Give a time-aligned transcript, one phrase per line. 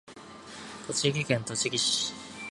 [0.87, 2.11] 栃木県栃木市